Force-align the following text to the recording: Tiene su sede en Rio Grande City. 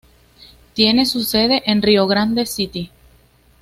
Tiene 0.73 1.05
su 1.05 1.21
sede 1.23 1.61
en 1.67 1.83
Rio 1.83 2.07
Grande 2.07 2.47
City. 2.47 2.89